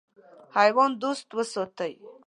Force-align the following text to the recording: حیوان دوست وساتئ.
حیوان 0.55 0.91
دوست 1.01 1.27
وساتئ. 1.37 1.93